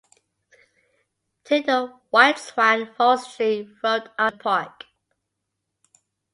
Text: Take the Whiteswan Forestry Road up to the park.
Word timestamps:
Take 1.43 1.67
the 1.67 1.95
Whiteswan 2.11 2.91
Forestry 2.95 3.71
Road 3.83 4.09
up 4.17 4.31
to 4.31 4.37
the 4.37 4.41
park. 4.43 4.85